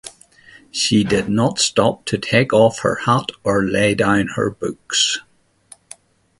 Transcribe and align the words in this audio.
She 0.71 1.03
did 1.03 1.29
not 1.29 1.59
stop 1.59 2.05
to 2.05 2.17
take 2.17 2.53
of 2.53 2.79
her 2.79 2.95
hat 3.05 3.33
or 3.43 3.63
lay 3.63 3.93
down 3.93 4.29
her 4.29 4.49
books. 4.49 5.19